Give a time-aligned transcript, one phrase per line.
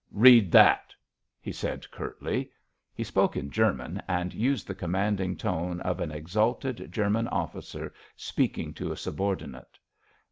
[0.11, 0.95] "Read that!"
[1.39, 2.49] he said curtly.
[2.91, 8.73] He spoke in German, and used the commanding tone of an exalted German officer speaking
[8.73, 9.77] to a subordinate.